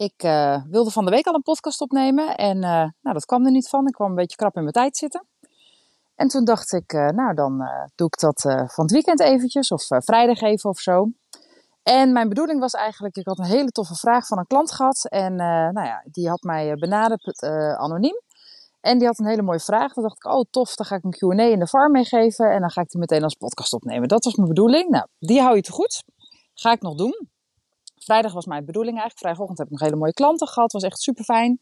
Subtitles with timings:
[0.00, 3.44] Ik uh, wilde van de week al een podcast opnemen en uh, nou, dat kwam
[3.44, 3.86] er niet van.
[3.86, 5.26] Ik kwam een beetje krap in mijn tijd zitten.
[6.14, 9.86] En toen dacht ik, uh, nou dan doe ik dat van het weekend eventjes of
[9.86, 11.08] vrijdag even of zo.
[11.82, 15.06] En mijn bedoeling was eigenlijk, ik had een hele toffe vraag van een klant gehad.
[15.08, 17.42] En nou ja, die had mij benaderd
[17.76, 18.20] anoniem.
[18.80, 19.92] En die had een hele mooie vraag.
[19.92, 22.50] Toen dacht ik, oh tof, dan ga ik een Q&A in de farm meegeven.
[22.50, 24.08] En dan ga ik die meteen als podcast opnemen.
[24.08, 24.88] Dat was mijn bedoeling.
[24.88, 26.04] Nou, die hou je te goed.
[26.54, 27.28] Ga ik nog doen.
[28.04, 29.20] Vrijdag was mijn bedoeling eigenlijk.
[29.20, 30.72] Vrijdagochtend heb ik nog hele mooie klanten gehad.
[30.72, 31.60] Was echt super fijn.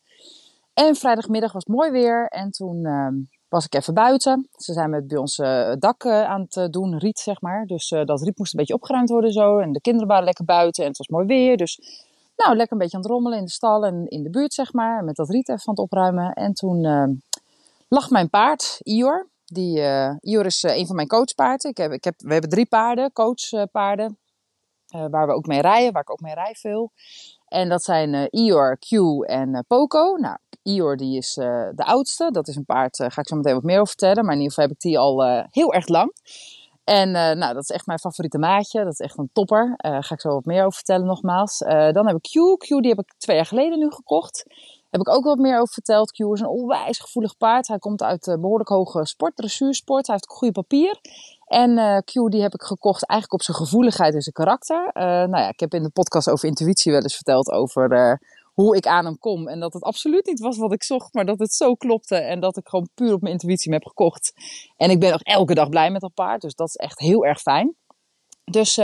[0.74, 2.26] En vrijdagmiddag was mooi weer.
[2.26, 3.08] En toen uh,
[3.48, 4.48] was ik even buiten.
[4.56, 7.66] Ze zijn met bij ons uh, dak uh, aan het eh, doen, riet zeg maar.
[7.66, 9.58] Dus dat riet moest een beetje opgeruimd worden zo.
[9.58, 11.56] En de kinderen waren lekker buiten en het was mooi weer.
[11.56, 11.80] Dus
[12.36, 14.72] nou, lekker een beetje aan het rommelen in de stal en in de buurt zeg
[14.72, 15.04] maar.
[15.04, 16.32] Met dat riet even aan het opruimen.
[16.32, 17.12] En toen ehm,
[17.88, 19.28] lag mijn paard, Ior.
[19.44, 19.80] Die,
[20.20, 21.70] Ior is een van mijn coachpaarden.
[21.70, 24.18] Ik heb, ik heb, we hebben drie paarden, coachpaarden.
[24.94, 26.92] Uh, waar we ook mee rijden, waar ik ook mee rij veel.
[27.48, 28.92] En dat zijn Ior, Q
[29.26, 30.14] en uh, Poco.
[30.16, 32.30] Nou, Ior die is de oudste.
[32.30, 34.24] Dat is een paard, daar ga ik zo meteen wat meer over vertellen.
[34.24, 36.12] Maar in ieder geval heb ik die al heel erg lang.
[36.84, 38.84] En nou, dat is echt mijn favoriete maatje.
[38.84, 39.74] Dat is echt een topper.
[39.76, 41.58] Daar ga ik zo wat meer over vertellen nogmaals.
[41.68, 42.56] dan heb ik Q.
[42.56, 44.44] Q die heb ik twee jaar geleden nu gekocht.
[44.90, 46.12] Heb ik ook wat meer over verteld.
[46.12, 47.68] Q is een onwijs gevoelig paard.
[47.68, 50.06] Hij komt uit behoorlijk hoge sport, dressuursport.
[50.06, 51.00] Hij heeft goede papier.
[51.48, 54.86] En uh, Q die heb ik gekocht eigenlijk op zijn gevoeligheid en zijn karakter.
[54.86, 58.12] Uh, nou ja, ik heb in de podcast over intuïtie wel eens verteld over uh,
[58.54, 59.48] hoe ik aan hem kom.
[59.48, 62.16] En dat het absoluut niet was wat ik zocht, maar dat het zo klopte.
[62.16, 64.32] En dat ik gewoon puur op mijn intuïtie me heb gekocht.
[64.76, 66.40] En ik ben nog elke dag blij met dat paard.
[66.40, 67.76] Dus dat is echt heel erg fijn.
[68.44, 68.76] Dus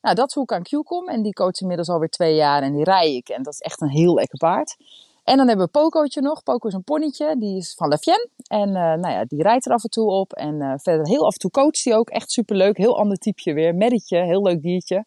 [0.00, 1.08] nou, dat is hoe ik aan Q kom.
[1.08, 3.28] En die coach inmiddels alweer twee jaar en die rij ik.
[3.28, 4.76] En dat is echt een heel lekker paard.
[5.26, 6.42] En dan hebben we Pocootje nog.
[6.42, 8.28] Poco is een ponnetje, die is van Lafien.
[8.46, 10.32] En uh, nou ja, die rijdt er af en toe op.
[10.32, 12.08] En uh, verder heel af en toe coacht hij ook.
[12.08, 12.76] Echt superleuk.
[12.76, 13.74] Heel ander typeje weer.
[13.74, 15.04] Merrietje, heel leuk diertje.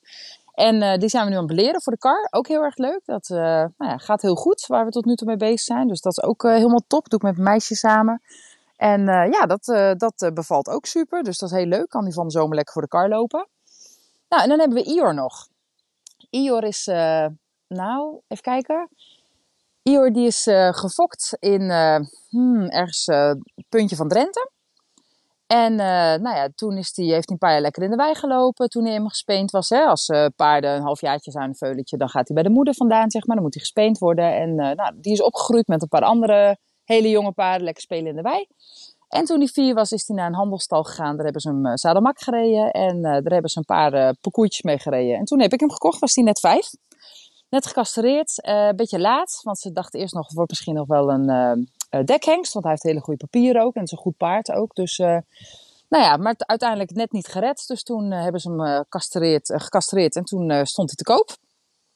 [0.53, 2.28] En uh, die zijn we nu aan het beleren voor de kar.
[2.31, 3.02] Ook heel erg leuk.
[3.06, 5.88] Dat nou ja, gaat heel goed, waar we tot nu toe mee bezig zijn.
[5.88, 7.09] Dus dat is ook helemaal top.
[7.09, 8.22] Doe ik met mijn meisje samen.
[8.75, 9.66] En ja, dat,
[9.97, 11.24] dat bevalt ook super.
[11.24, 11.90] Dus dat is heel leuk.
[11.90, 13.47] Kan die van de zomer lekker voor de kar lopen.
[14.29, 15.47] Nou, en dan hebben we Ior nog.
[16.29, 16.85] Ior is,
[17.68, 18.90] nou, even kijken.
[19.84, 23.31] Ior die is uh, gefokt in uh, hmm, ergens uh,
[23.69, 24.51] puntje van Drenthe.
[25.47, 28.16] En nou ja, toen is die, heeft hij een paar jaar lekker in de wei
[28.16, 28.69] gelopen.
[28.69, 29.69] Toen hij hem gespeend was.
[29.69, 33.12] Hè, als paarden een halfjaartje zijn, een veuletje, dan gaat hij bij de moeder vandaan,
[33.12, 33.35] zeg maar.
[33.35, 34.35] Dan moet hij gespeend worden.
[34.35, 38.16] En nou, die is opgegroeid met een paar andere hele jonge paarden, lekker spelen in
[38.16, 38.47] de wei.
[39.07, 41.16] En toen hij vier was, is hij naar een handelstal gegaan.
[41.16, 42.72] Daar hebben ze hem zadelmak gereden.
[42.72, 45.17] En daar hebben ze een paar parcoursjes mee gereden.
[45.17, 46.69] En toen heb ik hem gekocht, was hij net vijf.
[47.50, 50.88] Net gecastreerd, uh, een beetje laat, want ze dachten eerst nog, het wordt misschien nog
[50.88, 54.04] wel een uh, dekhengst, want hij heeft hele goede papieren ook en het is een
[54.04, 54.76] goed paard ook.
[54.76, 57.68] Dus, nou ja, maar uiteindelijk net niet gered.
[57.68, 58.86] Dus toen hebben ze hem
[59.59, 61.38] gecastreerd en toen stond hij te koop.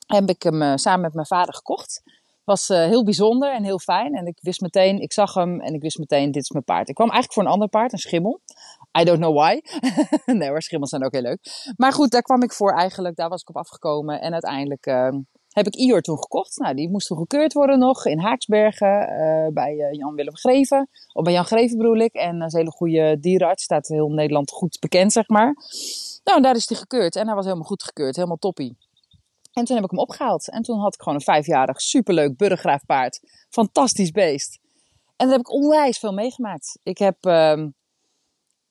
[0.07, 2.01] Heb ik hem samen met mijn vader gekocht.
[2.43, 4.13] Was heel bijzonder en heel fijn.
[4.13, 6.89] En ik wist meteen, ik zag hem en ik wist meteen, dit is mijn paard.
[6.89, 8.41] Ik kwam eigenlijk voor een ander paard, een schimmel.
[8.99, 9.61] I don't know why.
[10.39, 11.73] nee hoor, schimmels zijn ook heel leuk.
[11.77, 13.15] Maar goed, daar kwam ik voor eigenlijk.
[13.15, 14.21] Daar was ik op afgekomen.
[14.21, 14.85] En uiteindelijk
[15.53, 16.57] heb ik Ior toen gekocht.
[16.57, 20.89] Nou, die moest toen gekeurd worden nog in Haaksbergen uh, bij uh, Jan Willem Greven.
[21.13, 22.13] Of bij Jan Greven bedoel ik.
[22.13, 23.63] En dat is een hele goede dierenarts.
[23.63, 25.55] Staat heel Nederland goed bekend, zeg maar.
[26.23, 27.15] Nou, en daar is hij gekeurd.
[27.15, 28.15] En hij was helemaal goed gekeurd.
[28.15, 28.77] Helemaal toppie.
[29.53, 30.49] En toen heb ik hem opgehaald.
[30.49, 33.19] En toen had ik gewoon een vijfjarig, superleuk burggraafpaard.
[33.49, 34.59] Fantastisch beest.
[35.15, 36.79] En daar heb ik onwijs veel meegemaakt.
[36.83, 37.25] Ik heb...
[37.25, 37.65] Uh,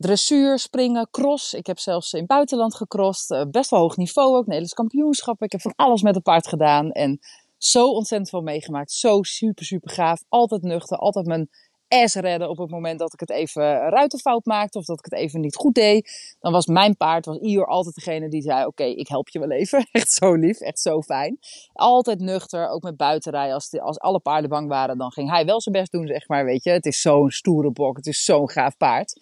[0.02, 1.54] dressuur, springen, cross.
[1.54, 3.38] Ik heb zelfs in het buitenland gecrossed.
[3.38, 5.42] Uh, best wel hoog niveau ook, Nederlands kampioenschap.
[5.42, 6.90] Ik heb van alles met een paard gedaan.
[6.90, 7.18] En
[7.58, 8.92] zo ontzettend veel meegemaakt.
[8.92, 10.22] Zo super, super gaaf.
[10.28, 10.96] Altijd nuchter.
[10.96, 11.48] Altijd mijn
[11.88, 14.78] ass redden op het moment dat ik het even ruitenfout maakte.
[14.78, 16.36] Of dat ik het even niet goed deed.
[16.40, 18.66] Dan was mijn paard, was Ior altijd degene die zei...
[18.66, 19.86] Oké, ik help je wel even.
[19.92, 20.60] Echt zo lief.
[20.60, 21.38] Echt zo fijn.
[21.72, 22.68] Altijd nuchter.
[22.68, 23.54] Ook met buitenrijden.
[23.54, 26.44] Als, als alle paarden bang waren, dan ging hij wel zijn best doen, zeg maar.
[26.44, 27.96] Weet je, het is zo'n stoere bok.
[27.96, 29.20] Het is zo'n gaaf paard.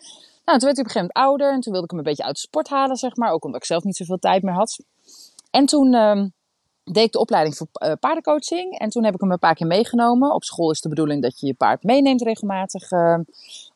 [0.50, 2.10] Nou, toen werd hij op een gegeven moment ouder en toen wilde ik hem een
[2.10, 3.30] beetje uit de sport halen, zeg maar.
[3.30, 4.78] Ook omdat ik zelf niet zoveel tijd meer had.
[5.50, 6.24] En toen uh,
[6.84, 8.78] deed ik de opleiding voor uh, paardencoaching.
[8.78, 10.34] En toen heb ik hem een paar keer meegenomen.
[10.34, 13.18] Op school is de bedoeling dat je je paard meeneemt regelmatig uh,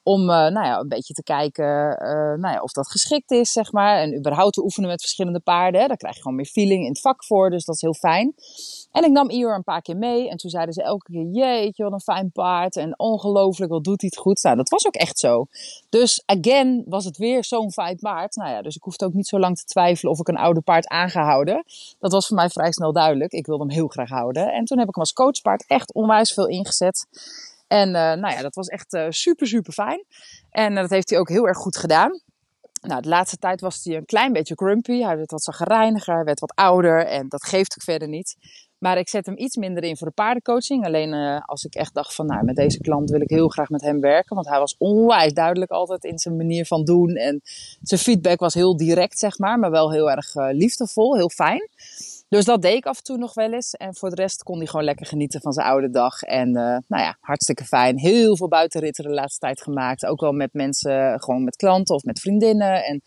[0.06, 3.52] Om uh, nou ja, een beetje te kijken uh, nou ja, of dat geschikt is,
[3.52, 3.98] zeg maar.
[3.98, 5.88] En überhaupt te oefenen met verschillende paarden.
[5.88, 8.34] Daar krijg je gewoon meer feeling in het vak voor, dus dat is heel fijn.
[8.92, 10.28] En ik nam Ior een paar keer mee.
[10.28, 12.76] En toen zeiden ze elke keer, jeetje, wat een fijn paard.
[12.76, 14.42] En ongelooflijk, wat doet hij het goed.
[14.42, 15.46] Nou, dat was ook echt zo.
[15.88, 18.36] Dus again was het weer zo'n fijn paard.
[18.36, 20.60] Nou ja, dus ik hoefde ook niet zo lang te twijfelen of ik een oude
[20.60, 21.64] paard aangehouden.
[21.98, 23.32] Dat was voor mij vrij snel duidelijk.
[23.32, 24.52] Ik wilde hem heel graag houden.
[24.52, 27.06] En toen heb ik hem als coachpaard echt onwijs veel ingezet.
[27.80, 30.04] En uh, nou ja, dat was echt uh, super, super fijn.
[30.50, 32.20] En uh, dat heeft hij ook heel erg goed gedaan.
[32.80, 35.00] Nou, de laatste tijd was hij een klein beetje grumpy.
[35.00, 37.06] Hij werd wat zagrijniger, werd wat ouder.
[37.06, 38.36] En dat geeft ook verder niet.
[38.78, 40.86] Maar ik zet hem iets minder in voor de paardencoaching.
[40.86, 41.14] Alleen
[41.46, 44.00] als ik echt dacht van, nou, met deze klant wil ik heel graag met hem
[44.00, 44.34] werken.
[44.34, 47.14] Want hij was onwijs duidelijk altijd in zijn manier van doen.
[47.14, 47.40] En
[47.82, 49.58] zijn feedback was heel direct, zeg maar.
[49.58, 51.68] Maar wel heel erg liefdevol, heel fijn.
[52.34, 53.72] Dus dat deed ik af en toe nog wel eens.
[53.72, 56.22] En voor de rest kon hij gewoon lekker genieten van zijn oude dag.
[56.22, 56.54] En uh,
[56.86, 57.98] nou ja, hartstikke fijn.
[57.98, 60.06] Heel veel buitenritten de laatste tijd gemaakt.
[60.06, 62.84] Ook wel met mensen, gewoon met klanten of met vriendinnen.
[62.84, 63.02] En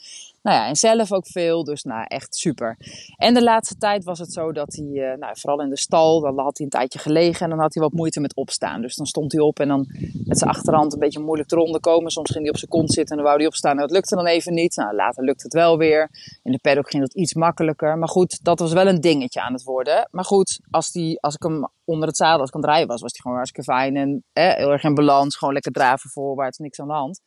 [0.48, 1.64] nou ja, en zelf ook veel.
[1.64, 2.78] Dus nou, echt super.
[3.16, 6.22] En de laatste tijd was het zo dat hij, uh, nou, vooral in de stal,
[6.22, 8.82] dan had hij een tijdje gelegen en dan had hij wat moeite met opstaan.
[8.82, 9.86] Dus dan stond hij op en dan
[10.26, 12.12] met zijn achterhand een beetje moeilijk te ronden komen.
[12.12, 14.16] Soms ging hij op zijn kont zitten en dan wou hij opstaan en dat lukte
[14.16, 14.76] dan even niet.
[14.76, 16.10] Nou, later lukte het wel weer.
[16.44, 17.98] In de paddock ging dat iets makkelijker.
[17.98, 20.08] Maar goed, dat was wel een dingetje aan het worden.
[20.12, 22.88] Maar goed, als, die, als ik hem onder het zadel, als ik aan het rijden
[22.88, 25.36] was, was hij gewoon hartstikke fijn en eh, heel erg in balans.
[25.36, 27.22] Gewoon lekker draven voorwaarts, niks aan de hand.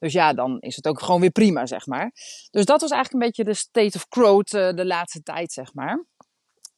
[0.00, 2.12] Dus ja, dan is het ook gewoon weer prima, zeg maar.
[2.50, 5.74] Dus dat was eigenlijk een beetje de state of growth uh, de laatste tijd, zeg
[5.74, 6.04] maar.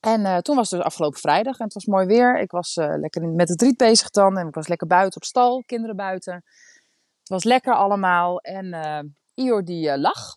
[0.00, 2.40] En uh, toen was het dus afgelopen vrijdag en het was mooi weer.
[2.40, 5.26] Ik was uh, lekker met het riet bezig dan en ik was lekker buiten op
[5.26, 6.34] stal, kinderen buiten.
[7.18, 10.36] Het was lekker allemaal en Ior die lag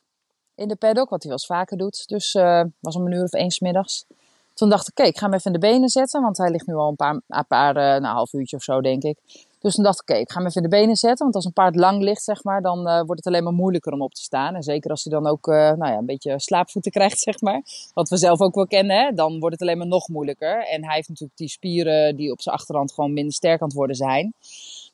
[0.55, 2.07] in de paddock, wat hij wel eens vaker doet.
[2.07, 2.33] Dus
[2.79, 4.05] was om een uur of één middags.
[4.53, 6.67] Toen dacht ik, oké, ik ga hem even in de benen zetten, want hij ligt
[6.67, 9.17] nu al een paar, een paar nou, half uurtje of zo, denk ik.
[9.59, 11.23] Dus toen dacht ik, oké, ik ga hem even in de benen zetten.
[11.23, 13.93] Want als een paard lang ligt, zeg maar, dan uh, wordt het alleen maar moeilijker
[13.93, 14.55] om op te staan.
[14.55, 17.61] En zeker als hij dan ook uh, nou ja, een beetje slaapvoeten krijgt, zeg maar.
[17.93, 19.11] Wat we zelf ook wel kennen, hè?
[19.11, 20.67] dan wordt het alleen maar nog moeilijker.
[20.67, 23.77] En hij heeft natuurlijk die spieren die op zijn achterhand gewoon minder sterk aan het
[23.77, 24.33] worden zijn.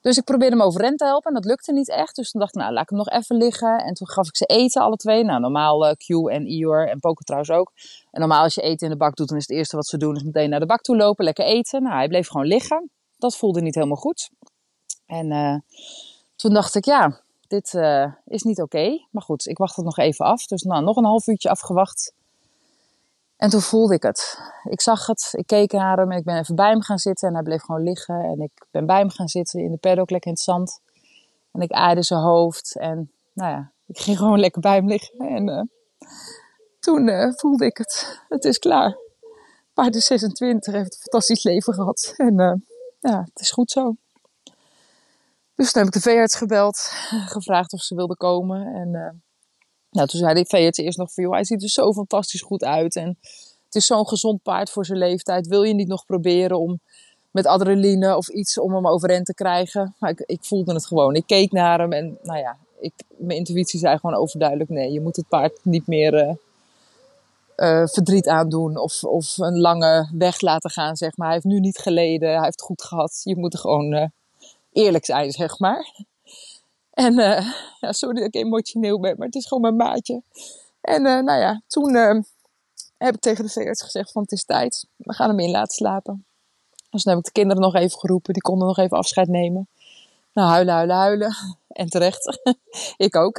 [0.02, 2.16] Dus ik probeerde hem overeind te helpen en dat lukte niet echt.
[2.16, 3.78] Dus toen dacht ik, nou, laat ik hem nog even liggen.
[3.78, 5.24] En toen gaf ik ze eten, alle twee.
[5.24, 7.72] Nou, normaal uh, Q en Ior en Poker trouwens ook.
[8.12, 9.98] En normaal als je eten in de bak doet, dan is het eerste wat ze
[9.98, 11.84] doen, is meteen naar de bak toe lopen, lekker eten.
[11.84, 12.90] Nou, hij bleef gewoon liggen.
[13.18, 14.30] Dat voelde niet helemaal goed.
[15.12, 15.56] En uh,
[16.36, 19.06] toen dacht ik, ja, dit uh, is niet oké.
[19.10, 20.46] Maar goed, ik wacht het nog even af.
[20.46, 22.13] Dus nou, nog een half uurtje afgewacht.
[23.38, 24.40] En toen voelde ik het.
[24.63, 27.28] Ik zag het, ik keek naar hem en ik ben even bij hem gaan zitten.
[27.28, 28.24] En hij bleef gewoon liggen.
[28.24, 30.80] En ik ben bij hem gaan zitten in de paddock, lekker in het zand.
[31.52, 32.75] En ik aaide zijn hoofd.
[32.75, 35.28] En nou ja, ik ging gewoon lekker bij hem liggen.
[35.28, 35.62] En uh,
[36.80, 38.22] toen voelde ik het.
[38.30, 38.98] Het is klaar.
[39.74, 42.13] Paard is 26, heeft een fantastisch leven gehad.
[42.18, 42.66] En
[43.00, 43.96] ja, het is goed zo.
[45.56, 46.77] Dus toen heb ik de veearts gebeld,
[47.36, 48.74] gevraagd of ze wilde komen.
[48.74, 49.09] En uh,
[49.89, 52.63] nou, toen zei de veearts eerst nog van, joh, hij ziet er zo fantastisch goed
[52.63, 52.95] uit.
[52.95, 53.18] En
[53.65, 55.48] het is zo'n gezond paard voor zijn leeftijd.
[55.48, 56.80] Wil je niet nog proberen om
[57.31, 59.95] met adrenaline of iets om hem overeind te krijgen?
[60.00, 61.15] Maar ik, ik voelde het gewoon.
[61.15, 65.01] Ik keek naar hem en nou ja, ik, mijn intuïtie zei gewoon overduidelijk, nee, je
[65.01, 66.13] moet het paard niet meer...
[66.13, 66.33] Uh,
[67.57, 71.27] uh, verdriet aandoen of, of een lange weg laten gaan, zeg maar.
[71.27, 73.21] Hij heeft nu niet geleden, hij heeft goed gehad.
[73.24, 74.12] Je moet er gewoon
[74.71, 76.06] eerlijk zijn, zeg maar.
[76.91, 80.23] En uh, ja, sorry dat ik emotioneel ben, maar het is gewoon mijn maatje.
[80.81, 82.19] En uh, nou ja, toen uh,
[82.97, 84.88] heb ik tegen de veearts gezegd van het is tijd.
[84.95, 86.25] We gaan hem in laten slapen.
[86.89, 88.34] Dus toen heb ik de kinderen nog even geroepen.
[88.34, 89.67] Die konden nog even afscheid nemen.
[90.34, 91.36] Nou, huilen, huilen, huilen.
[91.72, 92.41] En terecht.
[92.98, 93.38] ik ook.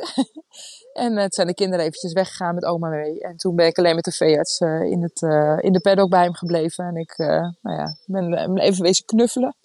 [0.92, 3.20] en toen zijn de kinderen eventjes weggegaan met oma mee.
[3.20, 5.22] En toen ben ik alleen met de veearts in, het,
[5.62, 6.84] in de paddock bij hem gebleven.
[6.84, 9.56] En ik nou ja, ben even wezen knuffelen.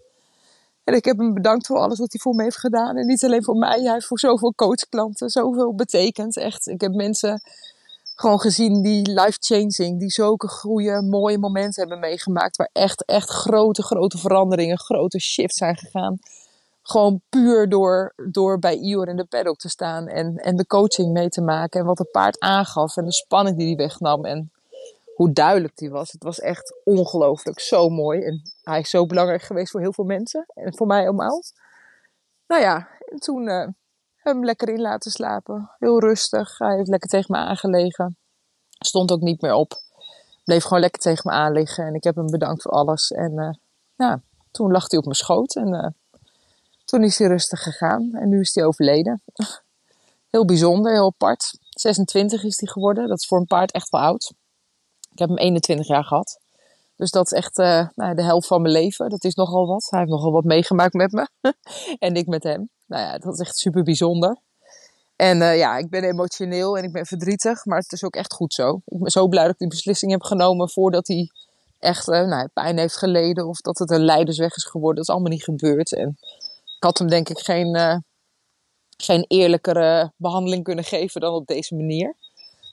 [0.88, 2.98] En ik heb hem bedankt voor alles wat hij voor me heeft gedaan.
[2.98, 6.38] En niet alleen voor mij, hij heeft voor zoveel coachklanten zoveel betekend.
[6.38, 7.42] Echt, ik heb mensen
[8.16, 12.58] gewoon gezien die life-changing, die zulke goede, mooie momenten hebben meegemaakt.
[12.58, 16.20] Waar echt, echt grote, grote veranderingen, grote shifts zijn gegaan.
[16.82, 21.14] Gewoon puur door, door bij Ior in de paddock te staan en, en de coaching
[21.14, 21.80] mee te maken.
[21.80, 24.26] En wat het paard aangaf en de spanning die hij wegnam.
[24.26, 24.52] En
[25.16, 26.12] hoe duidelijk die was.
[26.12, 28.22] Het was echt ongelooflijk, zo mooi.
[28.22, 30.46] En hij is zo belangrijk geweest voor heel veel mensen.
[30.54, 31.44] En voor mij allemaal.
[32.48, 33.68] Nou ja, en toen uh,
[34.16, 35.72] hem lekker in laten slapen.
[35.80, 36.58] Heel rustig.
[36.58, 38.18] Hij heeft lekker tegen me aangelegen.
[38.70, 39.82] Stond ook niet meer op.
[40.44, 41.86] Bleef gewoon lekker tegen me aanliggen.
[41.86, 43.12] En ik heb hem bedankt voor alles.
[43.12, 43.50] En uh,
[43.96, 44.22] ja,
[44.52, 45.56] toen lag hij op mijn schoot.
[45.56, 45.88] En uh,
[46.86, 48.14] toen is hij rustig gegaan.
[48.14, 49.22] En nu is hij overleden.
[50.30, 51.60] Heel bijzonder, heel apart.
[51.70, 53.08] 26 is hij geworden.
[53.08, 54.34] Dat is voor een paard echt wel oud.
[55.12, 56.40] Ik heb hem 21 jaar gehad.
[56.98, 59.10] Dus dat is echt uh, nou, de helft van mijn leven.
[59.10, 59.88] Dat is nogal wat.
[59.90, 61.28] Hij heeft nogal wat meegemaakt met me.
[62.00, 62.70] en ik met hem.
[62.86, 64.38] nou ja, dat is echt super bijzonder.
[65.16, 68.34] En uh, ja, ik ben emotioneel en ik ben verdrietig, maar het is ook echt
[68.34, 68.82] goed zo.
[68.86, 71.30] Ik ben zo blij dat ik die beslissing heb genomen voordat hij
[71.80, 74.96] echt uh, nou, pijn heeft geleden of dat het een leidersweg is geworden.
[74.96, 75.94] Dat is allemaal niet gebeurd.
[75.94, 76.18] En
[76.78, 78.04] ik had hem denk ik geen,
[78.98, 82.16] geen eerlijkere behandeling kunnen geven dan op deze manier.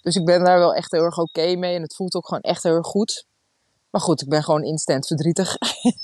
[0.02, 2.42] Dus ik ben daar wel echt heel erg oké mee en het voelt ook gewoon
[2.42, 3.26] echt heel erg goed.
[3.94, 5.56] Maar goed, ik ben gewoon instant verdrietig.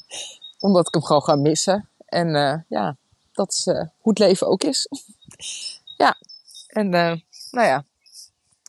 [0.66, 1.88] Omdat ik hem gewoon ga missen.
[2.06, 2.96] En uh, ja,
[3.32, 4.88] dat is uh, hoe het leven ook is.
[6.04, 6.16] ja,
[6.66, 7.14] en uh,
[7.50, 7.84] nou ja.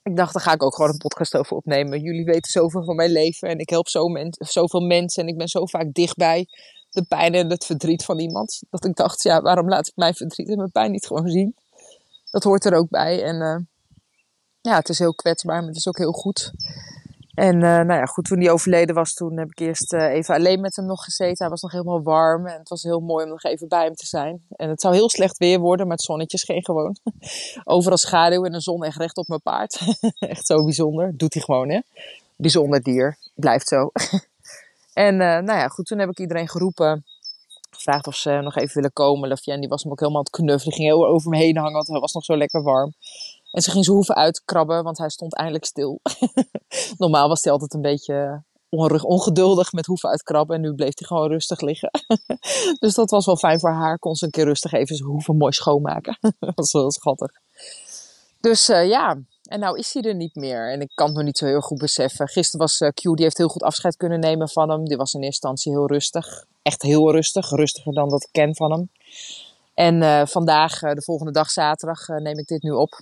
[0.03, 2.01] Ik dacht, daar ga ik ook gewoon een podcast over opnemen.
[2.01, 5.23] Jullie weten zoveel van mijn leven en ik help zo zoveel mensen.
[5.23, 6.47] En ik ben zo vaak dichtbij
[6.89, 8.61] de pijn en het verdriet van iemand.
[8.69, 11.55] Dat ik dacht, ja, waarom laat ik mijn verdriet en mijn pijn niet gewoon zien?
[12.31, 13.23] Dat hoort er ook bij.
[13.23, 13.67] En
[14.61, 16.51] ja, het is heel kwetsbaar, maar het is ook heel goed.
[17.33, 20.35] En uh, nou ja, goed, toen hij overleden was, toen heb ik eerst uh, even
[20.35, 21.37] alleen met hem nog gezeten.
[21.37, 23.95] Hij was nog helemaal warm en het was heel mooi om nog even bij hem
[23.95, 24.45] te zijn.
[24.49, 26.97] En het zou heel slecht weer worden, maar het zonnetje scheen gewoon.
[27.63, 29.81] Overal schaduw en de zon echt recht op mijn paard.
[30.19, 31.17] echt zo bijzonder.
[31.17, 31.79] Doet hij gewoon, hè.
[32.35, 33.17] Bijzonder dier.
[33.35, 33.91] Blijft zo.
[34.93, 37.05] en uh, nou ja, goed, toen heb ik iedereen geroepen.
[37.69, 39.29] Gevraagd of ze nog even willen komen.
[39.29, 40.75] Lefje, en die was hem ook helemaal aan het knuffelen.
[40.75, 42.93] Die ging heel over me heen hangen, want hij was nog zo lekker warm.
[43.51, 45.99] En ze ging zijn hoeven uitkrabben, want hij stond eindelijk stil.
[46.97, 48.43] Normaal was hij altijd een beetje
[49.03, 50.55] ongeduldig met hoeven uitkrabben.
[50.55, 51.89] En nu bleef hij gewoon rustig liggen.
[52.83, 53.99] dus dat was wel fijn voor haar.
[53.99, 56.17] Kon ze een keer rustig even zijn hoeven mooi schoonmaken.
[56.39, 57.31] dat was wel schattig.
[58.39, 60.71] Dus uh, ja, en nou is hij er niet meer.
[60.71, 62.27] En ik kan het nog niet zo heel goed beseffen.
[62.27, 64.85] Gisteren was uh, Q, die heeft heel goed afscheid kunnen nemen van hem.
[64.85, 66.45] Die was in eerste instantie heel rustig.
[66.61, 67.49] Echt heel rustig.
[67.49, 68.89] Rustiger dan dat ik ken van hem.
[69.73, 72.99] En uh, vandaag, de volgende dag zaterdag, neem ik dit nu op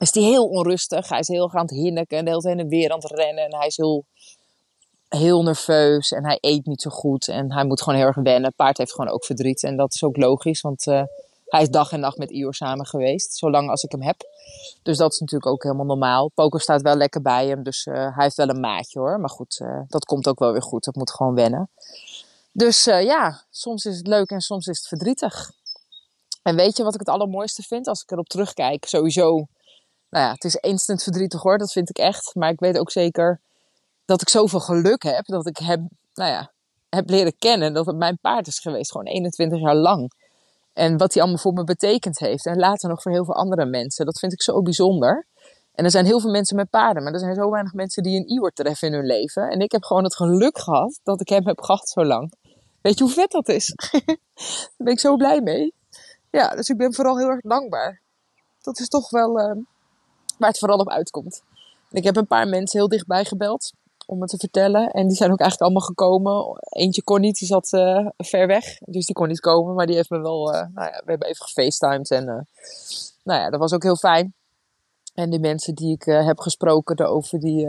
[0.00, 1.08] is hij heel onrustig.
[1.08, 3.44] Hij is heel aan het hinniken en de hele tijd en weer aan het rennen.
[3.44, 4.04] En hij is heel,
[5.08, 7.28] heel nerveus en hij eet niet zo goed.
[7.28, 8.52] En hij moet gewoon heel erg wennen.
[8.56, 9.62] Paard heeft gewoon ook verdriet.
[9.62, 11.02] En dat is ook logisch, want uh,
[11.46, 13.36] hij is dag en nacht met Ior samen geweest.
[13.36, 14.16] Zolang als ik hem heb.
[14.82, 16.30] Dus dat is natuurlijk ook helemaal normaal.
[16.34, 19.20] Poker staat wel lekker bij hem, dus uh, hij heeft wel een maatje hoor.
[19.20, 20.84] Maar goed, uh, dat komt ook wel weer goed.
[20.84, 21.70] Dat moet gewoon wennen.
[22.52, 25.50] Dus ja, soms is het leuk en soms is het verdrietig.
[26.42, 27.86] En weet je wat ik het allermooiste vind?
[27.86, 29.46] Als ik erop terugkijk, sowieso
[30.10, 32.34] nou ja, het is instant verdrietig hoor, dat vind ik echt.
[32.34, 33.40] Maar ik weet ook zeker
[34.04, 36.52] dat ik zoveel geluk heb dat ik hem, nou ja,
[36.88, 37.74] heb leren kennen.
[37.74, 40.12] Dat het mijn paard is geweest, gewoon 21 jaar lang.
[40.72, 42.46] En wat hij allemaal voor me betekend heeft.
[42.46, 44.06] En later nog voor heel veel andere mensen.
[44.06, 45.26] Dat vind ik zo bijzonder.
[45.74, 48.16] En er zijn heel veel mensen met paarden, maar er zijn zo weinig mensen die
[48.16, 49.48] een Iword treffen in hun leven.
[49.48, 52.32] En ik heb gewoon het geluk gehad dat ik hem heb gehad zo lang.
[52.82, 53.74] Weet je hoe vet dat is?
[53.74, 55.74] Daar ben ik zo blij mee.
[56.30, 58.00] Ja, dus ik ben vooral heel erg dankbaar.
[58.62, 59.62] Dat is toch wel, uh,
[60.40, 61.42] waar het vooral op uitkomt.
[61.90, 63.72] ik heb een paar mensen heel dichtbij gebeld
[64.06, 64.90] om het te vertellen.
[64.90, 66.58] En die zijn ook eigenlijk allemaal gekomen.
[66.68, 68.78] Eentje kon niet, die zat uh, ver weg.
[68.78, 69.74] Dus die kon niet komen.
[69.74, 72.10] Maar die heeft me wel, uh, nou ja, we hebben even gefacetimed.
[72.10, 72.40] En uh,
[73.24, 74.34] nou ja, dat was ook heel fijn.
[75.14, 77.68] En de mensen die ik heb gesproken daarover, die,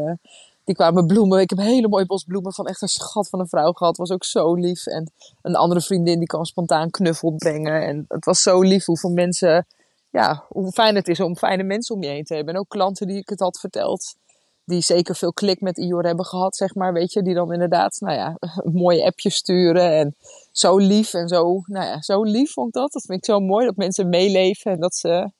[0.63, 1.39] die kwamen bloemen.
[1.39, 3.97] Ik heb hele mooie bos bloemen van echt een schat van een vrouw gehad.
[3.97, 4.85] Was ook zo lief.
[4.85, 5.11] En
[5.41, 7.81] een andere vriendin die kwam spontaan knuffel brengen.
[7.87, 9.67] En het was zo lief hoeveel mensen
[10.11, 12.53] ja, hoe fijn het is om fijne mensen om je heen te hebben.
[12.53, 14.15] En ook klanten die ik het had verteld,
[14.63, 17.97] die zeker veel klik met Ior hebben gehad, zeg maar, weet je, die dan inderdaad,
[17.99, 20.15] nou ja, een mooie appje sturen en
[20.51, 22.91] zo lief en zo, nou ja, zo lief vond ik dat.
[22.91, 25.31] Dat vind ik zo mooi, dat mensen meeleven en dat ze,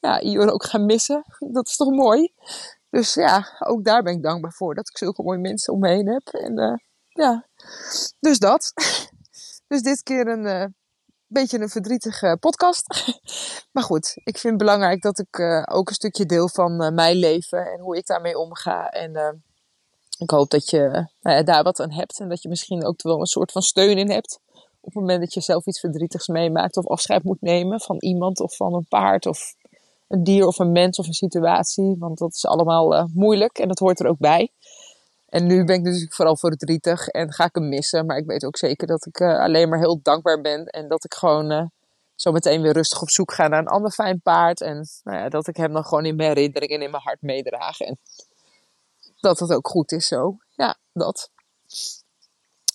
[0.00, 1.24] ja, Ior ook gaan missen.
[1.52, 2.32] Dat is toch mooi?
[2.90, 5.88] Dus ja, ook daar ben ik dankbaar voor, dat ik zulke mooie mensen om me
[5.88, 6.26] heen heb.
[6.26, 6.74] En uh,
[7.08, 7.46] ja,
[8.20, 8.72] dus dat.
[9.68, 10.64] Dus dit keer een, uh,
[11.26, 13.12] beetje een verdrietige podcast.
[13.72, 16.90] maar goed, ik vind het belangrijk dat ik uh, ook een stukje deel van uh,
[16.90, 18.90] mijn leven en hoe ik daarmee omga.
[18.90, 19.42] En
[20.18, 23.20] ik hoop dat je nou daar wat aan hebt en dat je misschien ook wel
[23.20, 24.40] een soort van steun in hebt.
[24.80, 28.40] Op het moment dat je zelf iets verdrietigs meemaakt of afscheid moet nemen van iemand
[28.40, 29.54] of van een paard of
[30.08, 31.96] een dier of een mens of een situatie.
[31.98, 34.50] Want dat is allemaal moeilijk en dat hoort er ook bij.
[35.26, 38.06] En nu ben ik natuurlijk vooral verdrietig en ga ik hem missen.
[38.06, 40.66] Maar ik weet ook zeker dat ik uh, alleen maar heel dankbaar ben.
[40.66, 41.64] En dat ik gewoon uh,
[42.14, 44.60] zo meteen weer rustig op zoek ga naar een ander fijn paard.
[44.60, 47.22] En nou ja, dat ik hem dan gewoon in mijn herinnering en in mijn hart
[47.22, 47.80] meedraag.
[47.80, 47.98] En
[49.20, 50.36] dat het ook goed is zo.
[50.54, 51.30] Ja, dat.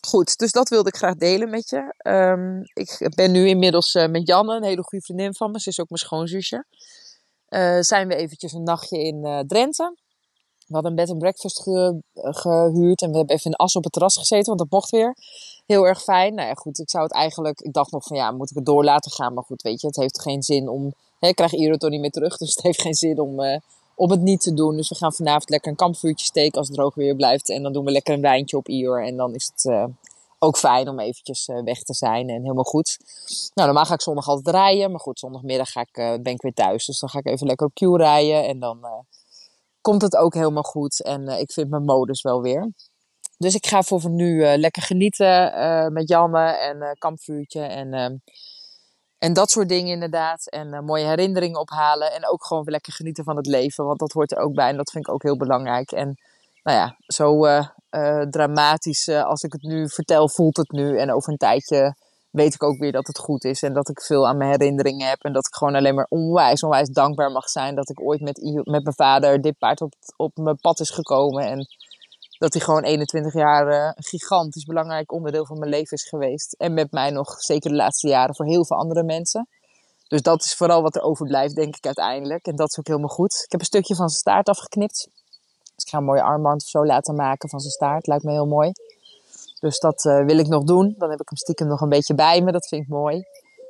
[0.08, 1.94] Goed, dus dat wilde ik graag delen met je.
[2.04, 5.60] Um, ik ben nu inmiddels uh, met Janne, een hele goede vriendin van me.
[5.60, 6.66] Ze is ook mijn schoonzusje.
[7.80, 9.96] zijn we eventjes een nachtje in Drenthe.
[10.72, 13.84] We hadden een bed en breakfast ge, gehuurd en we hebben even in as op
[13.84, 15.16] het terras gezeten, want dat mocht weer.
[15.66, 16.36] Heel erg fijn.
[16.36, 18.66] Nou ja, goed, ik zou het eigenlijk, ik dacht nog van ja, moet ik het
[18.66, 19.34] door laten gaan?
[19.34, 22.02] Maar goed, weet je, het heeft geen zin om, hè, ik krijg Iro toch niet
[22.02, 23.58] meer terug, dus het heeft geen zin om, uh,
[23.96, 24.76] om het niet te doen.
[24.76, 27.50] Dus we gaan vanavond lekker een kampvuurtje steken als het droog weer blijft.
[27.50, 29.86] En dan doen we lekker een wijntje op Ier en dan is het uh,
[30.40, 32.98] ook fijn om eventjes weg te zijn en helemaal goed.
[33.54, 34.92] Nou, normaal ga ik zondag altijd rijden.
[34.92, 36.86] Maar goed, zondagmiddag ga ik, ben ik weer thuis.
[36.86, 38.48] Dus dan ga ik even lekker op Q rijden.
[38.48, 38.86] En dan
[39.82, 41.04] komt het ook helemaal goed.
[41.04, 42.72] En ik vind mijn modus wel weer.
[43.38, 45.54] Dus ik ga voor, nu lekker genieten
[45.94, 47.62] met Janne en kampvuurtje.
[47.62, 48.16] En ehm,
[49.18, 50.50] en dat soort dingen inderdaad.
[50.50, 52.14] En mooie herinneringen ophalen.
[52.14, 53.86] En ook gewoon lekker genieten van het leven.
[53.86, 54.70] Want dat hoort er ook bij.
[54.70, 55.92] En dat vind ik ook heel belangrijk.
[55.92, 56.20] En
[56.64, 57.46] nou ja, zo
[58.30, 60.98] dramatisch als ik het nu vertel, voelt het nu.
[60.98, 61.96] En over een tijdje
[62.32, 63.62] weet ik ook weer dat het goed is.
[63.62, 65.24] En dat ik veel aan mijn herinneringen heb.
[65.24, 67.76] En dat ik gewoon alleen maar onwijs, onwijs dankbaar mag zijn.
[67.76, 71.46] Dat ik ooit met, met mijn vader dit paard op, op mijn pad is gekomen.
[71.46, 71.68] En
[72.38, 76.54] dat hij gewoon 21 jaar uh, een gigantisch belangrijk onderdeel van mijn leven is geweest.
[76.54, 79.48] En met mij nog, zeker de laatste jaren, voor heel veel andere mensen.
[80.08, 82.46] Dus dat is vooral wat er overblijft, denk ik uiteindelijk.
[82.46, 83.42] En dat is ook helemaal goed.
[83.46, 85.10] Ik heb een stukje van zijn staart afgeknipt.
[85.76, 88.08] Dus ik ga een mooie armband of zo laten maken van zijn staart.
[88.08, 88.72] Lijkt me heel mooi.
[89.62, 90.96] Dus dat uh, wil ik nog doen.
[90.98, 92.52] Dan heb ik hem stiekem nog een beetje bij me.
[92.52, 93.24] Dat vind ik mooi.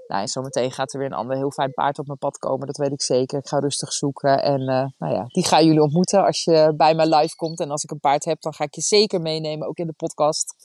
[0.08, 2.68] Nou, en zometeen gaat er weer een ander heel fijn paard op mijn pad komen.
[2.68, 3.40] Dat weet ik zeker.
[3.40, 4.44] Ik ga rustig zoeken.
[4.44, 7.60] En uh, nou ja, die gaan jullie ontmoeten als je bij mij live komt.
[7.60, 9.68] En als ik een paard heb, dan ga ik je zeker meenemen.
[9.68, 10.56] Ook in de podcast.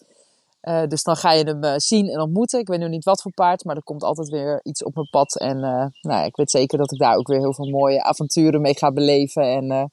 [0.63, 2.61] Uh, dus dan ga je hem zien en ontmoeten.
[2.61, 5.09] Ik weet nu niet wat voor paard, maar er komt altijd weer iets op mijn
[5.11, 5.37] pad.
[5.37, 5.61] En
[6.01, 8.93] nou ik weet zeker dat ik daar ook weer heel veel mooie avonturen mee ga
[8.93, 9.43] beleven.
[9.43, 9.91] En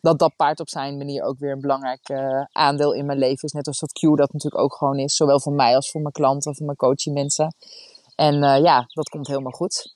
[0.00, 2.10] dat dat paard op zijn manier ook weer een belangrijk
[2.52, 3.52] aandeel in mijn leven is.
[3.52, 5.16] Net als dat Q dat natuurlijk ook gewoon is.
[5.16, 7.54] Zowel voor mij als voor mijn klanten, voor mijn coaching mensen.
[8.14, 9.94] En uh, ja, dat komt helemaal goed.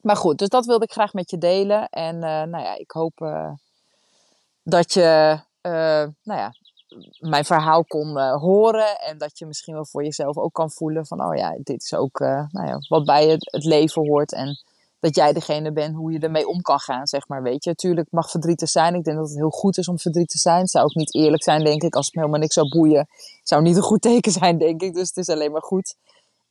[0.00, 1.88] Maar goed, dus dat wilde ik graag met je delen.
[1.88, 3.18] En uh, nou ja, ik hoop
[4.62, 6.52] dat je nou ja,
[7.18, 9.00] mijn verhaal kon horen.
[9.00, 11.94] En dat je misschien wel voor jezelf ook kan voelen van, oh ja, dit is
[11.94, 14.32] ook nou ja, wat bij het, het leven hoort.
[14.32, 14.58] En
[15.00, 17.42] dat jij degene bent hoe je ermee om kan gaan, zeg maar.
[17.42, 18.94] Weet je, natuurlijk mag verdrietig zijn.
[18.94, 20.60] Ik denk dat het heel goed is om verdrietig te zijn.
[20.60, 23.08] Het zou ook niet eerlijk zijn, denk ik, als het me helemaal niks zou boeien.
[23.42, 24.94] Zou niet een goed teken zijn, denk ik.
[24.94, 25.96] Dus het is alleen maar goed.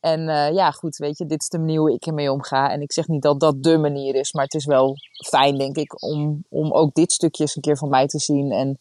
[0.00, 2.70] En uh, ja, goed, weet je, dit is de manier hoe ik ermee omga.
[2.70, 4.96] En ik zeg niet dat dat de manier is, maar het is wel
[5.28, 8.52] fijn, denk ik, om, om ook dit stukje eens een keer van mij te zien.
[8.52, 8.78] En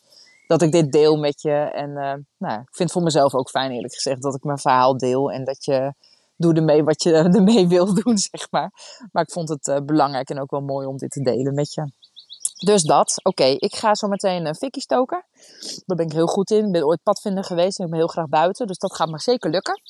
[0.47, 1.51] dat ik dit deel met je.
[1.51, 4.57] En uh, nou, ik vind het voor mezelf ook fijn, eerlijk gezegd, dat ik mijn
[4.57, 5.31] verhaal deel.
[5.31, 5.93] En dat je
[6.39, 8.71] doe ermee wat je ermee wil doen, zeg maar.
[9.11, 11.73] Maar ik vond het uh, belangrijk en ook wel mooi om dit te delen met
[11.73, 11.91] je.
[12.65, 13.19] Dus dat.
[13.23, 15.25] Oké, ik ga zo meteen een fikkie stoken.
[15.85, 16.65] Daar ben ik heel goed in.
[16.65, 18.67] Ik ben ooit padvinder geweest en ik ben heel graag buiten.
[18.67, 19.81] Dus dat gaat me zeker lukken.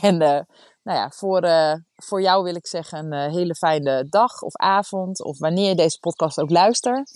[0.00, 0.40] En uh,
[0.82, 5.22] nou ja, voor, uh, voor jou wil ik zeggen een hele fijne dag of avond
[5.22, 7.10] of wanneer je deze podcast ook luistert.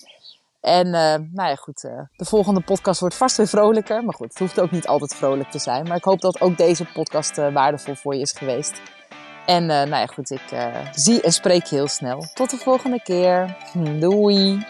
[0.64, 1.80] En nou ja, goed,
[2.16, 4.04] de volgende podcast wordt vast weer vrolijker.
[4.04, 5.88] Maar goed, het hoeft ook niet altijd vrolijk te zijn.
[5.88, 8.80] Maar ik hoop dat ook deze podcast waardevol voor je is geweest.
[9.46, 10.40] En nou ja, goed, ik
[10.92, 12.26] zie en spreek heel snel.
[12.34, 13.56] Tot de volgende keer.
[14.00, 14.66] Doei!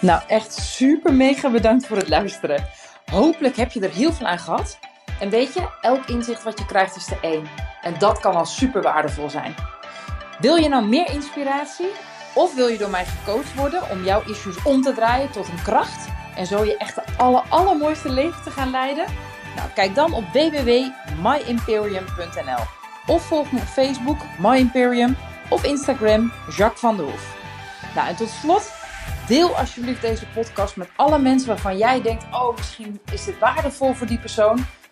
[0.00, 2.66] Nou, echt super mega bedankt voor het luisteren.
[3.10, 4.78] Hopelijk heb je er heel veel aan gehad.
[5.20, 7.65] En weet je, elk inzicht wat je krijgt is de één.
[7.86, 9.54] En dat kan al super waardevol zijn.
[10.38, 11.88] Wil je nou meer inspiratie?
[12.34, 15.62] Of wil je door mij gecoacht worden om jouw issues om te draaien tot een
[15.62, 16.08] kracht?
[16.36, 19.06] En zo je echt de aller, allermooiste leven te gaan leiden?
[19.56, 22.64] Nou, kijk dan op www.myimperium.nl
[23.06, 25.16] Of volg me op Facebook, My Imperium,
[25.48, 27.36] of Instagram, Jacques van der Hoef.
[27.94, 28.74] Nou, en tot slot
[29.26, 33.94] Deel alsjeblieft deze podcast met alle mensen waarvan jij denkt: oh, misschien is dit waardevol
[33.94, 34.66] voor die persoon.